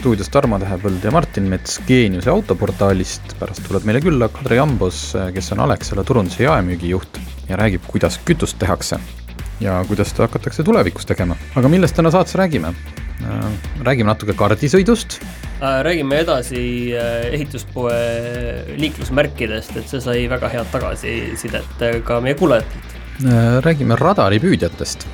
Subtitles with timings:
[0.00, 3.34] stuudios Tarmo Tähepõld ja Martin Mets Geeniuse autoportaalist.
[3.38, 7.18] pärast tuleb meile külla Kadri Ambos, kes on Alexela turunduse jaemüügijuht
[7.50, 8.96] ja räägib, kuidas kütust tehakse
[9.60, 11.36] ja kuidas seda hakatakse tulevikus tegema.
[11.54, 12.72] aga millest täna saates räägime?
[13.20, 13.46] Äh,
[13.84, 15.20] räägime natuke kardisõidust.
[15.60, 18.00] Äh, räägime edasi äh, ehituspoe
[18.80, 22.96] liiklusmärkidest, et see sai väga head tagasisidet ka meie kuulajatelt.
[23.60, 25.04] räägime radaripüüdjatest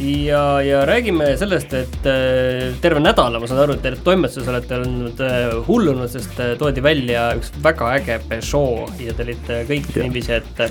[0.00, 1.98] ja, ja räägime sellest, et
[2.82, 5.22] terve nädala, ma saan aru, et te toimetuses olete olnud
[5.68, 10.66] hullunud, sest toodi välja üks väga äge Peugeot ja te olite kõik niiviisi, et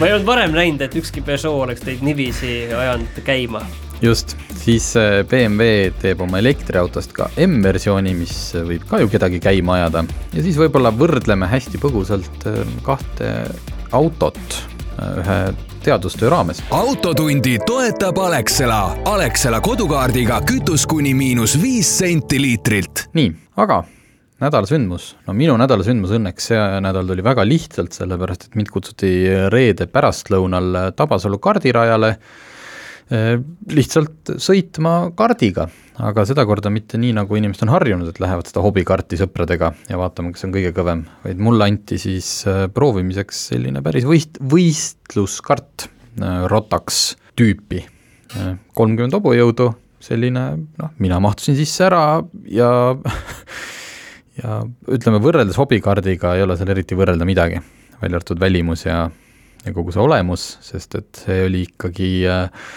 [0.00, 3.62] ma ei olnud varem näinud, et ükski Peugeot oleks teid niiviisi ajanud käima.
[4.02, 8.34] Just, siis äh, BMW teeb oma elektriautost ka M-versiooni, mis
[8.66, 10.02] võib ka ju kedagi käima ajada.
[10.34, 13.28] Ja siis võib-olla võrdleme hästi põgusalt äh, kahte
[13.94, 14.40] autot
[14.98, 15.38] äh, ühe
[15.82, 16.62] teadustöö raames.
[16.70, 23.08] autotundi toetab Alexela, Alexela kodukaardiga kütus kuni miinus viis senti liitrilt.
[23.12, 23.82] nii, aga
[24.42, 29.12] nädalasündmus, no minu nädalasündmus õnneks see nädal tuli väga lihtsalt, sellepärast et mind kutsuti
[29.52, 32.16] reede pärastlõunal Tabasalu kardirajale
[33.12, 35.66] lihtsalt sõitma kardiga,
[36.00, 40.32] aga sedakorda mitte nii, nagu inimesed on harjunud, et lähevad seda hobikarti sõpradega ja vaatama,
[40.32, 45.88] kes on kõige kõvem, vaid mulle anti siis äh, proovimiseks selline päris võist-, võistluskart,
[46.22, 47.02] äh, Rotax
[47.38, 47.82] tüüpi,
[48.76, 49.68] kolmkümmend hobujõudu,
[50.02, 50.44] selline
[50.80, 52.04] noh, mina mahtusin sisse ära
[52.48, 52.70] ja
[54.40, 57.60] ja ütleme, võrreldes hobikardiga ei ole seal eriti võrrelda midagi,
[58.00, 59.04] välja arvatud välimus ja
[59.62, 62.68] ja kogu see olemus, sest et see oli ikkagi äh,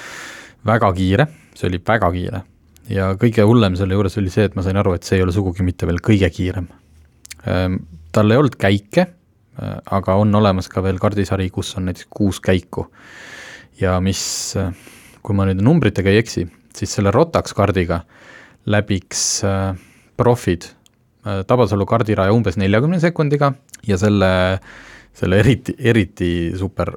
[0.65, 2.41] väga kiire, see oli väga kiire.
[2.89, 5.33] ja kõige hullem selle juures oli see, et ma sain aru, et see ei ole
[5.33, 6.67] sugugi mitte veel kõige kiirem.
[7.49, 7.79] Ähm,
[8.13, 9.07] tal ei olnud käike,
[9.57, 12.89] äh, aga on olemas ka veel kardisari, kus on näiteks kuus käiku.
[13.81, 14.71] ja mis, äh,
[15.21, 18.03] kui ma nüüd numbritega ei eksi, siis selle Rotax kardiga
[18.65, 19.43] läbiks
[20.17, 20.65] profid
[21.23, 23.51] Tabasalu kardiraja umbes neljakümne sekundiga
[23.87, 24.59] ja selle
[25.15, 26.91] selle eriti, eriti super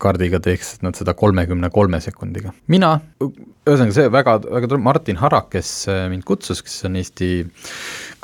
[0.00, 2.54] kaardiga teeks nad seda kolmekümne kolme sekundiga.
[2.72, 7.30] mina, ühesõnaga see väga, väga tore, Martin Harak, kes äh, mind kutsus, kes on Eesti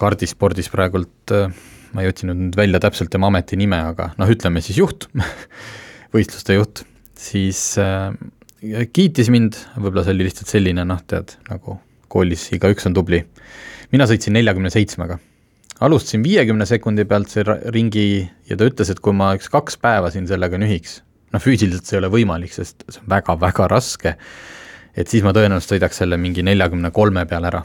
[0.01, 1.53] kaardispordis praegult, äh,
[1.97, 5.09] ma ei otsinud nüüd välja täpselt tema ametinime, aga noh, ütleme siis juht
[6.15, 6.85] võistluste juht,
[7.21, 8.11] siis äh,
[8.93, 11.81] kiitis mind, võib-olla see oli lihtsalt selline noh, tead, nagu
[12.13, 13.25] koolis igaüks on tubli.
[13.93, 15.19] mina sõitsin neljakümne seitsmega
[15.81, 17.45] alustasin viiekümne sekundi pealt see
[17.75, 18.07] ringi
[18.49, 21.01] ja ta ütles, et kui ma üks kaks päeva siin sellega nühiks,
[21.35, 24.17] noh füüsiliselt see ei ole võimalik, sest see on väga-väga raske,
[24.97, 27.65] et siis ma tõenäoliselt sõidaks selle mingi neljakümne kolme peale ära.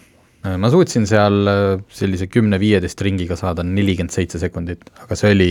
[0.58, 5.50] ma suutsin seal äh, sellise kümne-viieteist ringiga saada nelikümmend seitse sekundit, aga see oli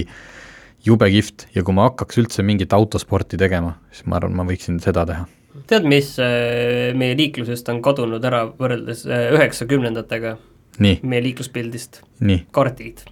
[0.85, 4.81] jube kihvt ja kui ma hakkaks üldse mingit autosporti tegema, siis ma arvan, ma võiksin
[4.83, 5.29] seda teha
[5.71, 10.37] tead, mis äh, meie liiklusest on kadunud ära võrreldes äh, üheksakümnendatega?
[10.81, 12.01] meie liikluspildist.
[12.57, 13.03] kardid.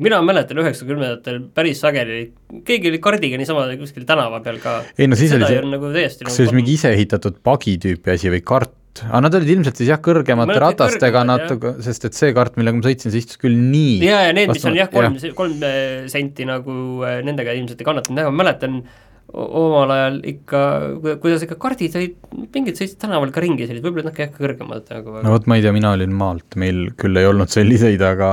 [0.00, 2.20] Mina mäletan üheksakümnendatel päris sageli,
[2.66, 4.80] keegi oli kardiga niisama kuskil tänava peal ka.
[4.98, 8.44] ei no siis oli see, nagu kas see oli mingi iseehitatud pagi tüüpi asi või
[8.52, 8.74] kart?
[9.06, 12.84] aga nad olid ilmselt siis jah, kõrgemate ratastega natuke, sest et see kart, millega ma
[12.84, 15.62] sõitsin, see istus küll nii ja, ja need, mis on jah, kolm, kolm
[16.10, 16.74] senti nagu
[17.06, 18.80] äh, nendega ilmselt ei kannatanud, ma mäletan
[19.30, 20.60] omal ajal ikka,
[21.22, 22.16] kuidas ikka kardid olid,
[22.50, 25.64] mingid sõitsid tänaval ka ringi sellised, võib-olla natuke jah kõrgemad nagu no vot, ma ei
[25.64, 28.30] tea, mina olin maalt, meil küll ei olnud selliseid, aga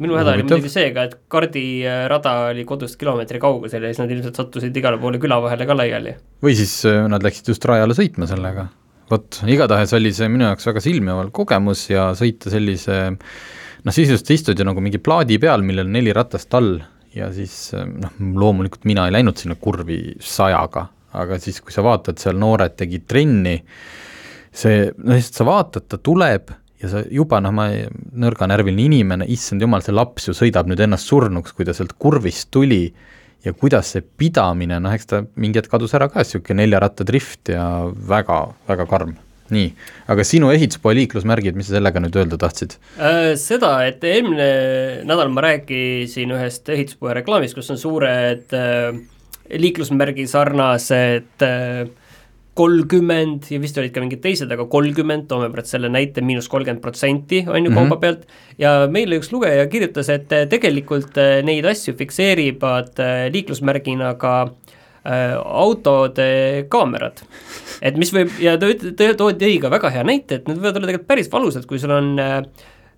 [0.00, 4.12] minu häda oli muidugi see ka, et kardirada oli kodust kilomeetri kaugusel ja siis nad
[4.14, 6.14] ilmselt sattusid igale poole küla vahele ka laiali.
[6.44, 8.68] või siis äh, nad läksid just rajale sõitma sellega.
[9.12, 14.58] vot, igatahes oli see minu jaoks väga silmjääval kogemus ja sõita sellise noh, sisuliselt istud
[14.58, 16.78] ju nagu mingi plaadi peal, millel on neli ratast all
[17.12, 20.86] ja siis noh, loomulikult mina ei läinud sinna kurvi sajaga,
[21.20, 23.58] aga siis, kui sa vaatad, seal noored tegid trenni,
[24.48, 29.62] see, no lihtsalt sa vaatad, ta tuleb ja sa juba noh, ma nõrganärviline inimene, issand
[29.62, 32.84] jumal, see laps ju sõidab nüüd ennast surnuks, kui ta sealt kurvist tuli
[33.42, 37.66] ja kuidas see pidamine, noh eks ta mingi hetk kadus ära ka, niisugune neljaratadrift ja
[37.88, 39.16] väga, väga karm
[39.52, 39.70] nii,
[40.12, 43.32] aga sinu ehituspoe liiklusmärgid, mis sa sellega nüüd öelda tahtsid äh,?
[43.40, 44.46] Seda, et eelmine
[45.08, 48.94] nädal ma rääkisin ühest ehituspoe reklaamist, kus on suured äh,
[49.52, 51.84] liiklusmärgi sarnased äh,
[52.58, 56.82] kolmkümmend ja vist olid ka mingid teised, aga kolmkümmend, toome praegu selle näite, miinus kolmkümmend
[56.84, 57.88] protsenti on ju mm -hmm.
[57.88, 58.26] kauba pealt,
[58.58, 63.00] ja meile üks lugeja kirjutas, et tegelikult neid asju fikseerivad
[63.32, 64.50] liiklusmärgina ka
[65.44, 67.22] autode kaamerad.
[67.82, 70.86] et mis võib, ja ta üt-, toodi ka väga hea näite, et need võivad olla
[70.86, 72.42] tegelikult päris valusad, kui sul on Äh,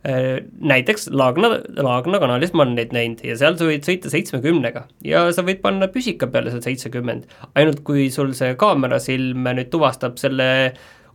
[0.04, 1.48] näiteks Laagna,
[1.80, 4.84] Laagna kanalis ma olen neid näinud ja seal sa võid sõita seitsmekümnega.
[5.06, 7.24] Ja sa võid panna püsika peale seal seitsekümmend,
[7.56, 10.48] ainult kui sul see kaamerasilm nüüd tuvastab selle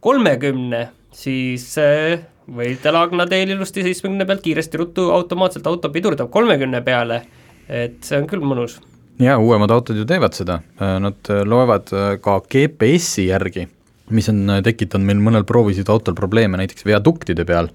[0.02, 6.82] kolmekümne, siis äh, võid Laagna teel ilusti seitsmekümne pealt kiiresti ruttu automaatselt auto pidurdab kolmekümne
[6.86, 7.22] peale,
[7.70, 8.80] et see on küll mõnus.
[9.22, 11.94] jaa, uuemad autod ju teevad seda, äh, nad loevad
[12.26, 13.70] ka GPS-i järgi,
[14.10, 17.70] mis on tekitanud meil mõnel proovisõiduautol probleeme näiteks viaduktide peal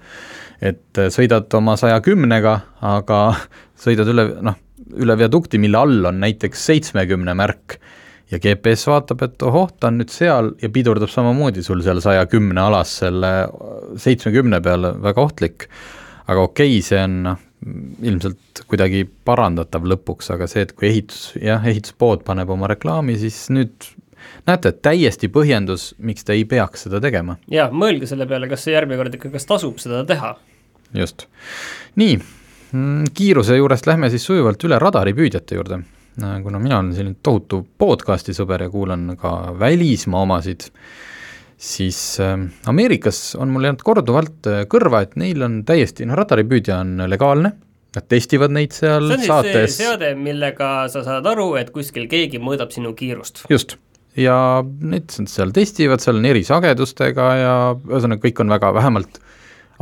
[0.61, 3.19] et äh, sõidad oma saja kümnega, aga
[3.85, 4.59] sõidad üle, noh,
[4.95, 7.79] üle viadukti, mille all on näiteks seitsmekümne märk
[8.31, 12.25] ja GPS vaatab, et ohoh, ta on nüüd seal ja pidurdab samamoodi sul seal saja
[12.29, 13.33] kümne alas selle
[14.01, 15.67] seitsmekümne peale, väga ohtlik.
[16.25, 17.43] aga okei okay,, see on noh,
[18.05, 23.45] ilmselt kuidagi parandatav lõpuks, aga see, et kui ehitus, jah, ehituspood paneb oma reklaami, siis
[23.53, 23.89] nüüd
[24.47, 27.37] näete, täiesti põhjendus, miks te ei peaks seda tegema.
[27.51, 30.35] jaa, mõelge selle peale, kas järgmine kord ikka, kas tasub seda teha.
[30.93, 31.27] just,
[31.95, 32.19] nii,
[32.71, 35.83] mm, kiiruse juurest lähme siis sujuvalt üle radaripüüdjate juurde.
[36.23, 40.69] Äh, kuna mina olen selline tohutu podcast'i sõber ja kuulan ka välismaa omasid,
[41.57, 42.37] siis äh,
[42.71, 47.51] Ameerikas on mul jäänud korduvalt äh, kõrva, et neil on täiesti, noh radaripüüdja on legaalne,
[47.95, 49.09] nad testivad neid seal saates.
[49.09, 49.75] see on siis saates.
[49.75, 53.43] see seade, millega sa saad aru, et kuskil keegi mõõdab sinu kiirust.
[53.51, 53.75] just,
[54.17, 59.19] ja need seal testivad, seal on erisagedustega ja ühesõnaga, kõik on väga, vähemalt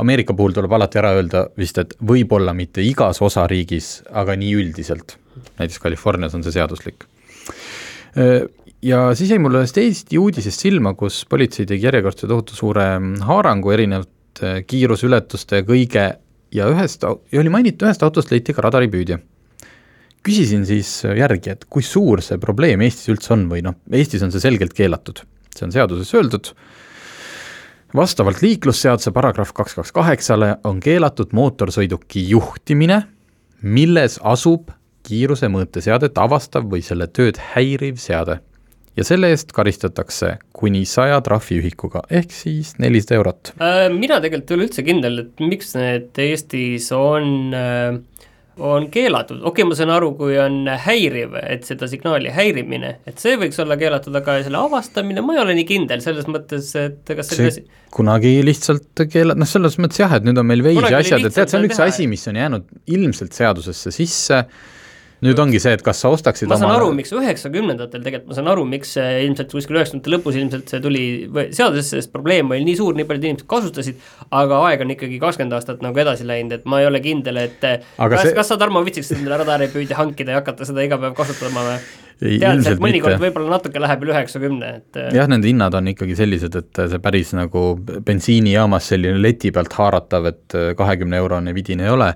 [0.02, 5.16] Ameerika puhul tuleb alati ära öelda vist, et võib-olla mitte igas osariigis, aga nii üldiselt.
[5.58, 7.06] näiteks Californias on see seaduslik.
[8.82, 12.88] Ja siis jäi mulle ühest Eesti uudisest silma, kus politsei tegi järjekordse tohutu suure
[13.28, 16.04] haarangu erinevate kiiruseületuste ja kõige
[16.54, 19.18] ja ühest, ja oli mainitud, ühest autost leiti ka radaripüüdja
[20.24, 24.32] küsisin siis järgi, et kui suur see probleem Eestis üldse on või noh, Eestis on
[24.34, 25.20] see selgelt keelatud,
[25.54, 26.52] see on seaduses öeldud,
[27.94, 33.04] vastavalt liiklusseaduse paragrahv kaks kaks kaheksale on keelatud mootorsõiduki juhtimine,
[33.62, 34.72] milles asub
[35.04, 38.40] kiiruse mõõteseadet avastav või selle tööd häiriv seade.
[38.96, 43.90] ja selle eest karistatakse kuni saja trahviühikuga, ehk siis nelisada eurot äh,.
[43.90, 47.98] Mina tegelikult ei ole üldse kindel, et miks need Eestis on äh
[48.58, 53.22] on keelatud, okei okay,, ma saan aru, kui on häiriv, et seda signaali häirimine, et
[53.22, 57.14] see võiks olla keelatud, aga selle avastamine, ma ei ole nii kindel selles mõttes, et
[57.18, 57.64] kas see asi...
[57.94, 61.50] kunagi lihtsalt keela-, noh, selles mõttes jah, et nüüd on meil veidi asjad, et tead,
[61.50, 61.90] see on üks teha...
[61.90, 64.44] asi, mis on jäänud ilmselt seadusesse sisse
[65.24, 66.78] nüüd ongi see, et kas sa ostaksid ma saan oma...
[66.80, 70.82] aru, miks üheksakümnendatel tegelikult, ma saan aru, miks see ilmselt kuskil üheksakümnendate lõpus ilmselt see
[70.84, 74.00] tuli seadusesse, sest probleem oli nii suur, nii paljud inimesed kasutasid,
[74.30, 77.68] aga aeg on ikkagi kakskümmend aastat nagu edasi läinud, et ma ei ole kindel, et
[77.68, 81.16] aga kas see..., kas sa, Tarmo, viitsiks endale radaripüüdja hankida ja hakata seda iga päev
[81.18, 81.78] kasutama või?
[82.24, 86.54] teades, et mõnikord võib-olla natuke läheb üle üheksakümne, et jah, nende hinnad on ikkagi sellised,
[86.60, 92.12] et see päris nagu bensiinijaamas selline leti pealt haaratav, et kahekümne eurone vidin ei ole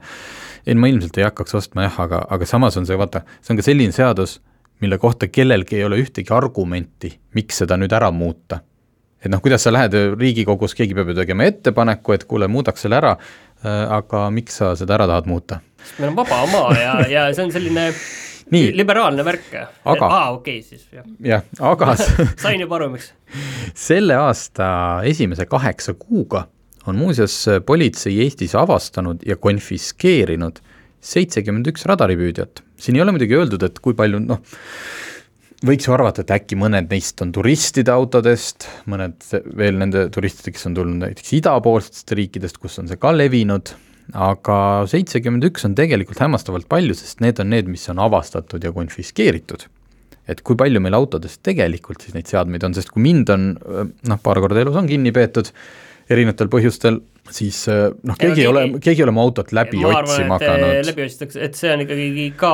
[0.66, 3.60] ei, ma ilmselt ei hakkaks ostma jah, aga, aga samas on see, vaata, see on
[3.60, 4.38] ka selline seadus,
[4.82, 8.60] mille kohta kellelgi ei ole ühtegi argumenti, miks seda nüüd ära muuta.
[9.18, 13.00] et noh, kuidas sa lähed Riigikogus, keegi peab ju tegema ettepaneku, et kuule, muudaks selle
[13.00, 13.16] ära,
[13.64, 15.60] äh, aga miks sa seda ära tahad muuta?
[15.98, 17.88] meil on vaba maa ja, ja see on selline
[18.54, 18.70] nii.
[18.76, 19.48] liberaalne värk.
[19.84, 21.06] aga aa, okei okay, siis, jah.
[21.24, 21.94] jah, aga
[22.44, 23.12] sain juba aru, miks.
[23.74, 24.68] selle aasta
[25.08, 26.46] esimese kaheksa kuuga
[26.88, 30.60] on muuseas politsei Eestis avastanud ja konfiskeerinud
[31.04, 32.62] seitsekümmend üks radaripüüdjat.
[32.78, 34.40] siin ei ole muidugi öeldud, et kui palju noh,
[35.66, 39.22] võiks ju arvata, et äkki mõned neist on turistide autodest, mõned
[39.58, 43.72] veel nende turistide, kes on tulnud näiteks idapoolsetest riikidest, kus on see ka levinud,
[44.18, 44.58] aga
[44.90, 49.66] seitsekümmend üks on tegelikult hämmastavalt palju, sest need on need, mis on avastatud ja konfiskeeritud.
[50.28, 54.18] et kui palju meil autodes tegelikult siis neid seadmeid on, sest kui mind on noh,
[54.20, 55.48] paar korda elus on kinni peetud,
[56.12, 57.00] erinevatel põhjustel,
[57.34, 60.44] siis äh, noh, keegi ei ole, keegi ei ole oma autot läbi ma otsima äh,
[60.44, 60.76] hakanud.
[60.88, 62.52] läbi otsitakse, et see on ikkagi ka,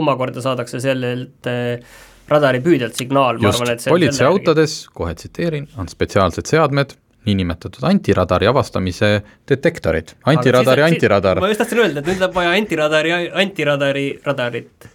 [0.00, 1.96] omakorda saadakse sellelt äh,
[2.30, 6.94] radaripüüdjalt signaal, ma arvan, et see politseiautodes, kohe tsiteerin, on spetsiaalsed seadmed,
[7.24, 9.10] niinimetatud antiradari avastamise
[9.48, 11.40] detektorid, antiradari antiradar.
[11.42, 13.12] ma just tahtsin öelda, et nüüd läheb vaja antiradari,
[13.44, 14.88] antiradari radarit.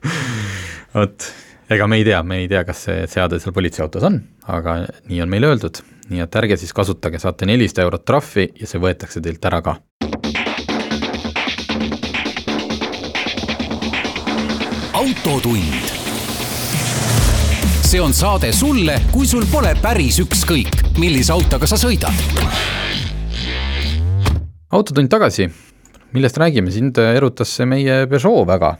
[0.95, 1.29] Vot,
[1.69, 5.25] ega me ei tea, me ei tea, kas see seade seal politseiautos on, aga nii
[5.25, 9.21] on meile öeldud nii et ärge siis kasutage, saate nelisada eurot trahvi ja see võetakse
[9.21, 9.77] teilt ära ka.
[14.99, 15.85] autotund.
[17.89, 22.13] see on saade sulle, kui sul pole päris ükskõik, millise autoga sa sõidad.
[24.71, 25.47] autotund tagasi,
[26.13, 28.77] millest räägime, sind erutas see meie Peugeot väga.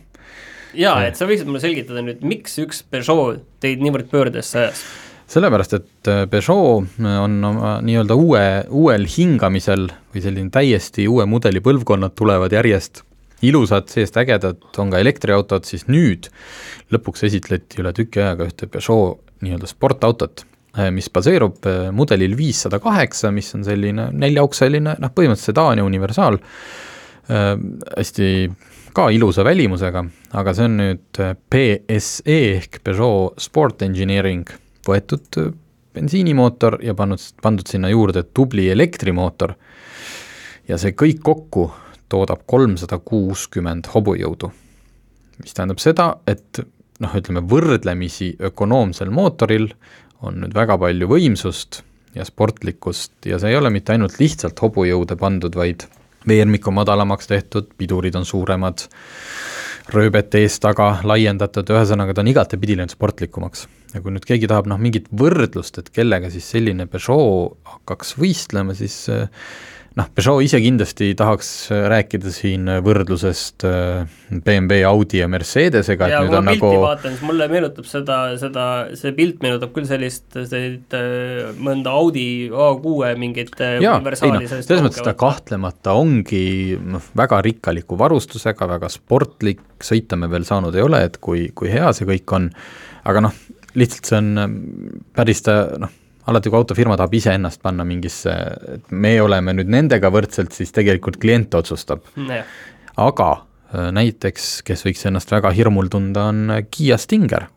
[0.74, 4.84] jaa, et sa võiksid mulle selgitada nüüd, miks üks Peugeot teid niivõrd pöördesse ajas?
[5.30, 6.88] Sellepärast, et Peugeot
[7.22, 13.04] on oma nii-öelda uue, uuel hingamisel või selline täiesti uue mudeli põlvkonnad tulevad järjest
[13.46, 16.28] ilusad, seest ägedad, on ka elektriautod, siis nüüd
[16.92, 20.44] lõpuks esitleti üle tüki ajaga ühte Peugeot nii-öelda sportautot,
[20.94, 27.54] mis baseerub mudelil viissada kaheksa, mis on selline neljaukseline, noh põhimõtteliselt sedaan ja universaal äh,,
[27.96, 28.32] hästi
[28.98, 30.04] ka ilusa välimusega,
[30.42, 31.22] aga see on nüüd
[31.54, 34.50] PSE ehk Peugeot Sport Engineering
[34.90, 35.42] võetud
[35.96, 39.56] bensiinimootor ja pannud, pandud sinna juurde tubli elektrimootor
[40.70, 41.70] ja see kõik kokku
[42.10, 44.52] toodab kolmsada kuuskümmend hobujõudu.
[45.44, 46.60] mis tähendab seda, et
[47.00, 49.70] noh, ütleme võrdlemisi ökonoomsel mootoril
[50.26, 51.82] on nüüd väga palju võimsust
[52.16, 55.86] ja sportlikkust ja see ei ole mitte ainult lihtsalt hobujõude pandud, vaid
[56.28, 58.84] veermik on madalamaks tehtud, pidurid on suuremad,
[59.94, 63.68] rööbet ees-taga laiendatud, ühesõnaga ta on igatepidi läinud sportlikumaks.
[63.94, 68.76] ja kui nüüd keegi tahab noh, mingit võrdlust, et kellega siis selline Peugeot hakkaks võistlema,
[68.78, 69.30] siis äh,
[70.00, 71.50] noh, Peugeot ise kindlasti tahaks
[71.92, 77.50] rääkida siin võrdlusest äh, BMW, Audi ja Mercedesega, et nüüd on nagu vaatan, siis mulle
[77.52, 78.66] meenutab seda, seda,
[79.00, 84.48] see pilt meenutab küll sellist, sellist äh, mõnda Audi A6 mingit äh, jaa, ei noh,
[84.50, 86.44] selles mõttes ta kahtlemata ongi
[86.80, 91.72] noh, väga rikkaliku varustusega, väga sportlik, sõita me veel saanud ei ole, et kui, kui
[91.74, 92.52] hea see kõik on,
[93.10, 93.40] aga noh,
[93.80, 94.60] lihtsalt see on
[95.16, 95.99] päris ta noh,
[96.30, 98.34] alati, kui autofirma tahab iseennast panna mingisse,
[98.76, 102.06] et me oleme nüüd nendega võrdselt, siis tegelikult klient otsustab.
[103.00, 107.48] aga äh, näiteks, kes võiks ennast väga hirmul tunda, on äh, Kiia Stinger,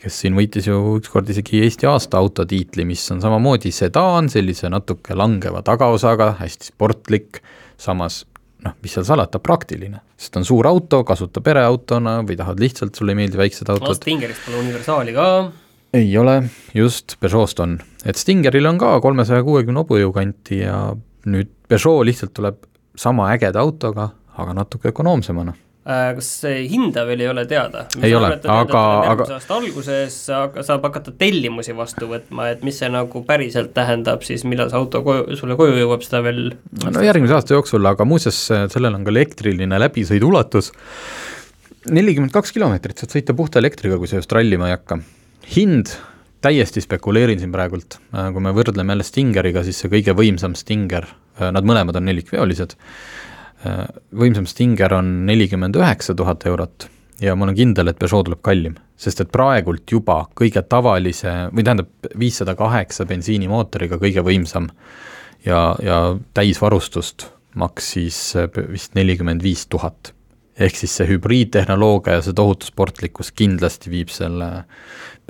[0.00, 4.70] kes siin võitis ju ükskord isegi Eesti aasta auto tiitli, mis on samamoodi sedaan, sellise
[4.72, 7.42] natuke langeva tagaosaga, hästi sportlik,
[7.80, 8.24] samas
[8.64, 13.14] noh, mis seal salata, praktiline, sest on suur auto, kasuta pereautona või tahad lihtsalt, sulle
[13.14, 13.96] ei meeldi väiksed autod.
[13.96, 15.26] Stingerist pole universaali ka
[15.96, 16.42] ei ole,
[16.74, 20.92] just, Peugeot'st on, et Stingeril on ka kolmesaja kuuekümne hobujõu kanti ja
[21.30, 22.62] nüüd Peugeot lihtsalt tuleb
[22.98, 25.56] sama ägeda autoga, aga natuke ökonoomsemana.
[25.90, 27.86] Äh, kas hinda veel ei ole teada?
[28.04, 33.22] ei ole, aga, aga aasta alguses saab hakata tellimusi vastu võtma, et mis see nagu
[33.26, 36.50] päriselt tähendab siis, millal see auto koju, sulle koju jõuab, seda veel
[36.84, 38.42] no järgmise aasta jooksul, aga muuseas,
[38.74, 40.68] sellel on ka elektriline läbisõidu ulatus,
[41.88, 45.00] nelikümmend kaks kilomeetrit saad sõita puhta elektriga, kui sa just rallima ei hakka
[45.56, 45.94] hind,
[46.40, 51.08] täiesti spekuleerin siin praegult, äh, kui me võrdleme jälle Stingeriga, siis see kõige võimsam Stinger,
[51.40, 52.76] äh, nad mõlemad on nelikveolised,
[53.66, 56.88] äh, võimsam Stinger on nelikümmend üheksa tuhat eurot
[57.20, 61.66] ja ma olen kindel, et Peugeot tuleb kallim, sest et praegult juba kõige tavalise, või
[61.66, 64.70] tähendab, viissada kaheksa bensiinimootoriga kõige võimsam
[65.44, 66.00] ja, ja
[66.36, 67.28] täisvarustust
[67.60, 68.16] maksis
[68.70, 70.14] vist nelikümmend viis tuhat.
[70.60, 74.50] Ehk siis see hübriidtehnoloogia ja see tohutu sportlikkus kindlasti viib selle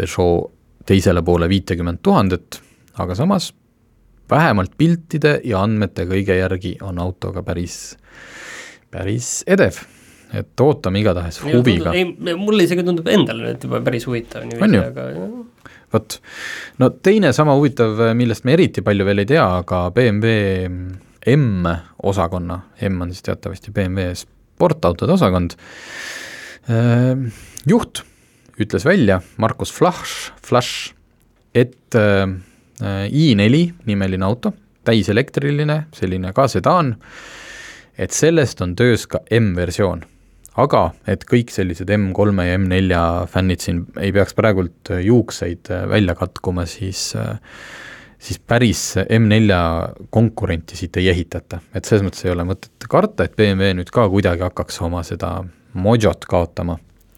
[0.01, 0.57] Peugeot
[0.89, 2.61] teisele poole viitekümmet tuhandet,
[2.99, 3.51] aga samas
[4.31, 7.97] vähemalt piltide ja andmete kõige järgi on autoga päris,
[8.91, 9.81] päris edev.
[10.31, 11.91] et ootame igatahes huviga.
[11.91, 12.05] ei,
[12.39, 15.07] mulle isegi tundub endale nüüd juba päris huvitav niiviisi, aga
[15.93, 16.19] vot,
[16.79, 20.69] no teine sama huvitav, millest me eriti palju veel ei tea, aga BMW
[21.35, 25.59] M-osakonna, M on siis teatavasti BMW sportautode osakond,
[26.71, 27.27] ehm,
[27.69, 28.05] juht
[28.61, 30.93] ütles välja, Markus Flash, Flash,
[31.55, 32.27] et äh,
[33.09, 34.53] i4 nimeline auto,
[34.87, 36.95] täiselektriline, selline ka sedaan,
[38.01, 40.07] et sellest on töös ka M-versioon.
[40.61, 46.15] aga et kõik sellised M3 ja M4 fännid siin ei peaks praegult juukseid äh, välja
[46.19, 47.39] katkuma, siis äh,
[48.19, 49.61] siis päris M4
[50.11, 54.09] konkurenti siit ei ehitata, et selles mõttes ei ole mõtet karta, et BMW nüüd ka
[54.11, 55.39] kuidagi hakkaks oma seda
[55.73, 56.77] mojot kaotama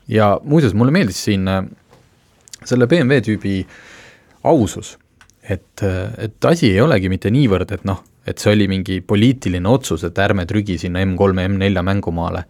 [0.09, 1.63] ja muuseas, mulle meeldis siin äh,
[2.65, 3.59] selle BMW tüübi
[4.49, 4.97] ausus,
[5.43, 9.69] et, äh, et asi ei olegi mitte niivõrd, et noh, et see oli mingi poliitiline
[9.69, 12.45] otsus, et ärme trügi sinna M3 ja M4 mängumaale,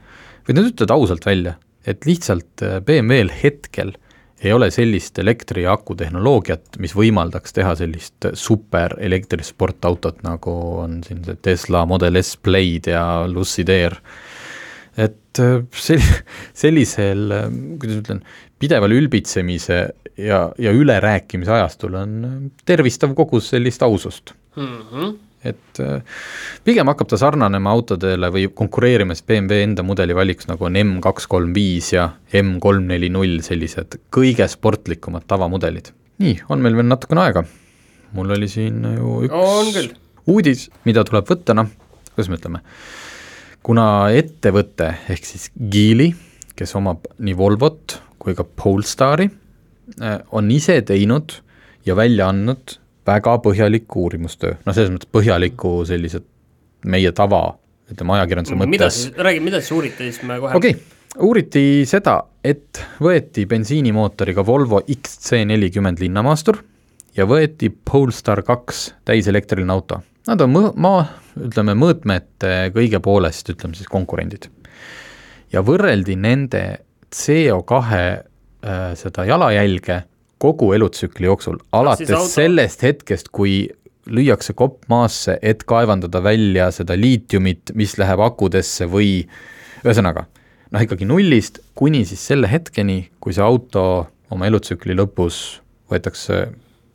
[0.47, 1.56] vaid nad ütlevad ausalt välja,
[1.87, 3.97] et lihtsalt äh, BMW-l hetkel
[4.42, 11.23] ei ole sellist elektri- ja akutehnoloogiat, mis võimaldaks teha sellist super elektrisportautot, nagu on siin
[11.26, 14.00] see Tesla Model S Plaid ja Lucid Air
[14.96, 16.22] et äh, sel-,
[16.64, 18.22] sellisel, äh, kuidas ma ütlen,
[18.62, 19.80] pideval ülbitsemise
[20.20, 24.82] ja, ja ülerääkimise ajastul on äh, tervistav kogus sellist ausust mm.
[24.90, 25.14] -hmm.
[25.44, 26.02] et äh,
[26.64, 31.00] pigem hakkab ta sarnanema autodele või konkureerima siis BMW enda mudeli valikus, nagu on M
[31.00, 32.11] kaks kolm viis ja
[32.42, 35.92] M kolm neli null, sellised kõige sportlikumad tavamudelid.
[36.18, 37.44] nii, on meil veel natukene aega.
[38.12, 39.92] mul oli siin ju üks
[40.26, 41.70] uudis, mida tuleb võtta, noh,
[42.12, 42.61] kuidas me ütleme,
[43.62, 46.12] kuna ettevõte ehk siis Geely,
[46.59, 49.28] kes omab nii Volvot kui ka Polestari,
[49.99, 51.38] äh, on ise teinud
[51.87, 56.26] ja välja andnud väga põhjalik uurimustöö, noh, selles mõttes põhjaliku sellised
[56.87, 57.57] meie tava,
[57.90, 59.00] ütleme ajakirjanduse mõttes.
[59.19, 64.81] räägi, mida siis uuriti, siis me kohe okei okay., uuriti seda, et võeti bensiinimootoriga Volvo
[64.87, 66.62] XC40 linnamaastur
[67.16, 70.00] ja võeti Polestar kaks täiselektriline auto.
[70.29, 71.05] Nad on mõ-, maa,
[71.49, 74.49] ütleme mõõtmete kõige poolest, ütleme siis konkurendid.
[75.52, 76.62] ja võrreldi nende
[77.12, 80.02] CO2 äh, seda jalajälge
[80.43, 82.29] kogu elutsükli jooksul, alates auto...
[82.31, 83.69] sellest hetkest, kui
[84.11, 89.12] lüüakse kopp maasse, et kaevandada välja seda liitiumit, mis läheb akudesse või
[89.85, 90.26] ühesõnaga,
[90.75, 93.85] noh ikkagi nullist kuni siis selle hetkeni, kui see auto
[94.33, 95.61] oma elutsükli lõpus
[95.93, 96.47] võetakse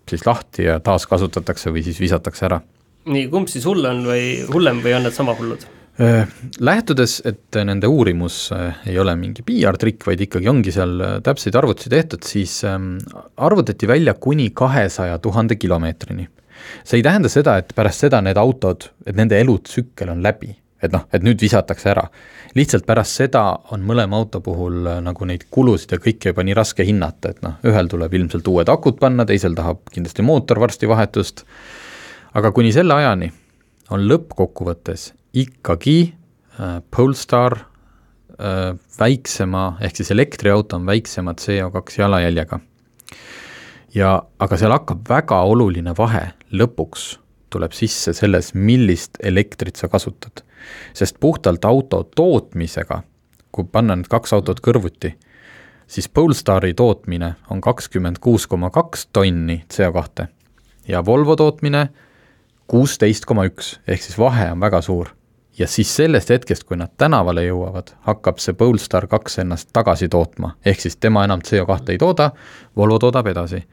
[0.10, 2.62] siis lahti ja taaskasutatakse või siis visatakse ära.
[3.08, 5.66] Nii, kumb siis hull on või hullem või on need sama hullud?
[5.98, 6.28] Äh,
[6.60, 11.56] lähtudes, et nende uurimus äh, ei ole mingi PR-trikk, vaid ikkagi ongi seal äh, täpseid
[11.58, 13.00] arvutusi tehtud, siis ähm,
[13.42, 16.28] arvutati välja kuni kahesaja tuhande kilomeetrini.
[16.84, 20.52] see ei tähenda seda, et pärast seda need autod, et nende elutsükkel on läbi,
[20.86, 22.06] et noh, et nüüd visatakse ära.
[22.54, 26.86] lihtsalt pärast seda on mõlema auto puhul nagu neid kulusid ja kõike juba nii raske
[26.86, 31.42] hinnata, et noh, ühel tuleb ilmselt uued akud panna, teisel tahab kindlasti mootor varsti vahetust,
[32.38, 33.32] aga kuni selle ajani
[33.94, 35.98] on lõppkokkuvõttes ikkagi
[36.60, 42.60] äh, Polestar äh, väiksema, ehk siis elektriauto on väiksema CO2 jalajäljega.
[43.96, 47.16] ja aga seal hakkab väga oluline vahe, lõpuks
[47.50, 50.44] tuleb sisse selles, millist elektrit sa kasutad.
[50.94, 53.02] sest puhtalt auto tootmisega,
[53.52, 55.16] kui panna need kaks autot kõrvuti,
[55.88, 60.28] siis Polestari tootmine on kakskümmend kuus koma kaks tonni CO2
[60.88, 61.90] ja Volvo tootmine
[62.68, 65.14] kuusteist koma üks, ehk siis vahe on väga suur.
[65.58, 70.52] Ja siis sellest hetkest, kui nad tänavale jõuavad, hakkab see Polestar kaks ennast tagasi tootma,
[70.66, 72.30] ehk siis tema enam CO2 ei tooda,
[72.78, 73.64] Volvo toodab edasi.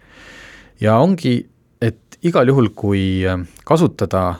[0.81, 1.37] ja ongi,
[1.83, 4.35] et igal juhul, kui äh, kasutada,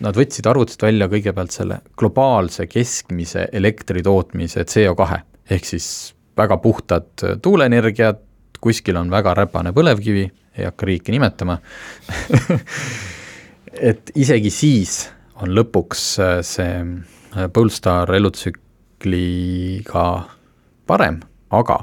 [0.00, 7.38] nad võtsid arvutist välja kõigepealt selle globaalse keskmise elektritootmise CO2, ehk siis väga puhtad äh,
[7.42, 8.24] tuuleenergiat,
[8.60, 10.26] kuskil on väga räpane põlevkivi,
[10.58, 11.60] ei hakka riiki nimetama
[13.72, 15.08] et isegi siis
[15.42, 20.04] on lõpuks äh, see äh, Polestar elutsükliga
[20.88, 21.20] parem,
[21.54, 21.80] aga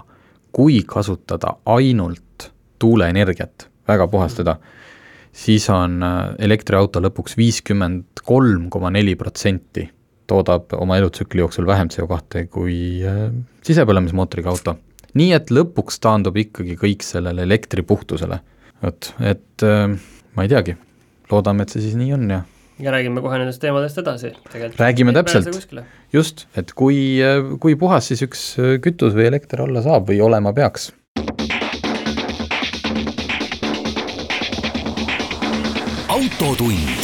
[0.55, 4.57] kui kasutada ainult tuuleenergiat, väga puhastada,
[5.35, 9.89] siis on äh, elektriauto lõpuks viiskümmend kolm koma neli protsenti
[10.25, 12.77] toodab oma elutsükli jooksul vähem CO2 kui
[13.67, 14.73] sisepõlemismootoriga auto.
[15.13, 18.39] nii et lõpuks taandub ikkagi kõik sellele elektri puhtusele.
[18.81, 20.73] vot, et ma ei teagi,
[21.31, 22.41] loodame, et see siis nii on ja
[22.79, 24.33] ja räägime kohe nendest teemadest edasi.
[24.77, 25.47] räägime täpselt,
[26.13, 27.19] just, et kui,
[27.59, 28.43] kui puhas siis üks
[28.83, 30.91] kütus või elekter olla saab või olema peaks.
[36.15, 37.03] autotund.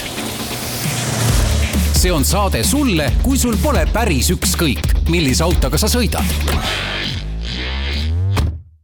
[2.02, 7.01] see on saade sulle, kui sul pole päris ükskõik, millise autoga sa sõidad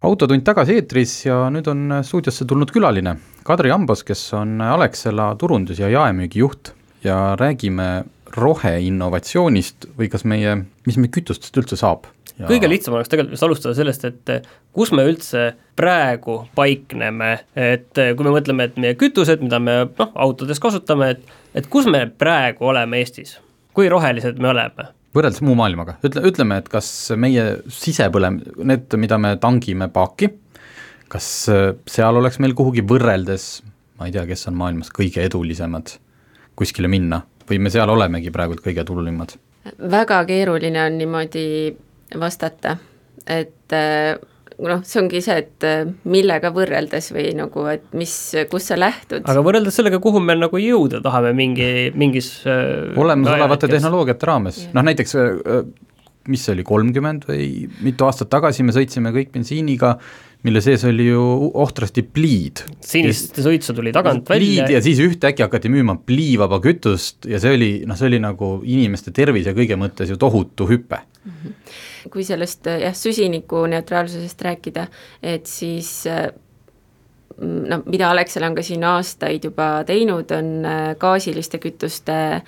[0.07, 3.17] autotund tagasi eetris ja nüüd on stuudiosse tulnud külaline,
[3.47, 8.05] Kadri Ambos, kes on Alexela turundus- ja jaemüügijuht ja räägime
[8.37, 12.07] roheinnovatsioonist või kas meie, mis meie kütustest üldse saab?
[12.37, 12.45] Ja...
[12.45, 15.47] kõige lihtsam oleks tegelikult vist alustada sellest, et kus me üldse
[15.79, 21.33] praegu paikneme, et kui me mõtleme, et meie kütused, mida me noh, autodes kasutame, et
[21.57, 23.39] et kus me praegu oleme Eestis,
[23.73, 24.91] kui rohelised me oleme?
[25.17, 30.31] Võrreldes muu maailmaga, ütle, ütleme, et kas meie sisepõlem-, need, mida me tangime paaki,
[31.11, 31.27] kas
[31.89, 33.49] seal oleks meil kuhugi võrreldes,
[33.97, 35.97] ma ei tea, kes on maailmas kõige edulisemad
[36.57, 39.37] kuskile minna või me seal olemegi praegu kõige tululimad?
[39.91, 41.47] väga keeruline on niimoodi
[42.19, 42.77] vastata,
[43.27, 44.15] et äh,
[44.65, 48.13] noh, see ongi see, et äh, millega võrreldes või nagu, et mis,
[48.51, 49.25] kus sa lähtud.
[49.25, 54.87] aga võrreldes sellega, kuhu me nagu jõuda tahame mingi, mingis äh, olemasolevate tehnoloogiate raames, noh
[54.87, 55.17] näiteks
[56.27, 59.95] mis see oli, kolmkümmend või mitu aastat tagasi me sõitsime kõik bensiiniga
[60.45, 61.21] mille sees oli ju
[61.57, 62.63] ohtrasti pliid.
[62.85, 64.67] sinist suitsu tuli tagant välja.
[64.69, 69.11] ja siis ühtäkki hakati müüma pliivaba kütust ja see oli, noh, see oli nagu inimeste
[69.15, 71.31] tervise kõige mõttes ju tohutu hüpe mm.
[71.31, 72.09] -hmm.
[72.13, 74.87] kui sellest jah, süsinikuneutraalsusest rääkida,
[75.23, 76.29] et siis äh,
[77.41, 82.41] noh, mida Alexela on ka siin aastaid juba teinud, on äh, gaasiliste kütuste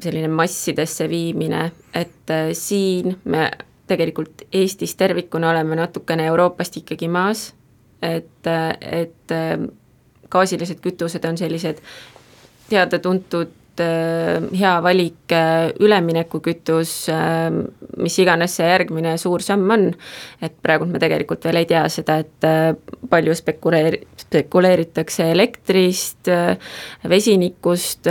[0.00, 3.50] selline massidesse viimine, et äh, siin me
[3.88, 7.48] tegelikult Eestis tervikuna oleme natukene Euroopast ikkagi maas,
[8.02, 8.46] et,
[8.80, 9.36] et
[10.30, 11.80] gaasilised kütused on sellised
[12.68, 13.56] teada-tuntud
[14.58, 15.34] hea valik
[15.80, 16.94] üleminekukütus,
[18.02, 19.86] mis iganes see järgmine suur samm on,
[20.42, 22.48] et praegult me tegelikult veel ei tea seda, et
[23.10, 26.30] palju spekuleeri-, spekuleeritakse elektrist,
[27.08, 28.10] vesinikust,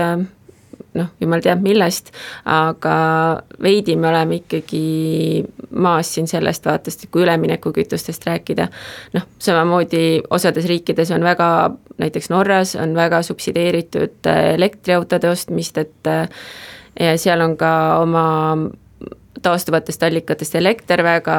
[0.98, 2.12] noh, jumal teab millest,
[2.46, 2.96] aga
[3.64, 8.70] veidi me oleme ikkagi maas siin sellest vaatest, et kui üleminekukütustest rääkida,
[9.18, 11.50] noh, samamoodi osades riikides on väga,
[12.02, 16.28] näiteks Norras on väga subsideeritud äh, elektriautode ostmist, et äh,
[17.00, 18.28] ja seal on ka oma
[19.42, 21.38] taastuvatest allikatest elekter väga